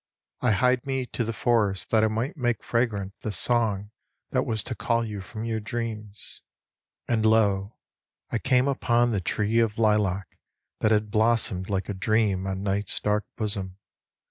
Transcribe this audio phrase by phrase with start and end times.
[0.39, 3.91] 1 hied me to the forest that I might make fragrant The song
[4.31, 6.41] that was to call you from your dreams.
[7.07, 7.75] And lo!
[8.31, 10.39] I came upon the tree of lilac,
[10.79, 13.77] That had blossomed like a dream on night's dark bosom.